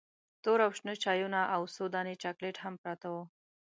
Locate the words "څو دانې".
1.75-2.15